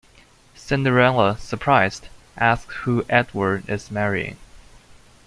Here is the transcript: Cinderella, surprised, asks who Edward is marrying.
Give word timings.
Cinderella, 0.55 1.37
surprised, 1.37 2.07
asks 2.35 2.73
who 2.73 3.05
Edward 3.07 3.69
is 3.69 3.91
marrying. 3.91 4.37